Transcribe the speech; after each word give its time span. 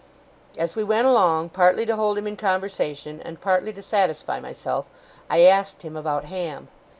As 0.57 0.73
we 0.75 0.83
went 0.83 1.05
along, 1.05 1.49
partly 1.49 1.85
to 1.85 1.95
hold 1.95 2.17
him 2.17 2.25
in 2.25 2.35
conversation, 2.35 3.21
and 3.23 3.39
partly 3.39 3.71
to 3.73 3.83
satisfy 3.83 4.39
myself, 4.39 4.87
I 5.29 5.41
asked 5.41 5.83
him 5.83 5.95
about 5.95 6.25
Ham. 6.25 6.69